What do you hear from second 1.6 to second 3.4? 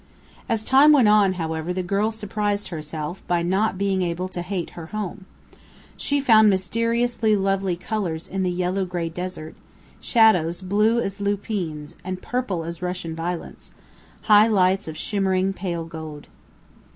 the girl surprised herself